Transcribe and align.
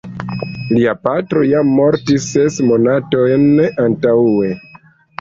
Lia 0.77 0.95
patro 1.07 1.43
jam 1.51 1.69
mortis 1.81 2.27
ses 2.33 2.59
monatojn 2.73 3.49
antaŭe. 3.89 4.55